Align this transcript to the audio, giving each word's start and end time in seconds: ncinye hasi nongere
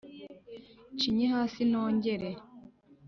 ncinye 0.95 1.25
hasi 1.35 1.61
nongere 1.71 2.29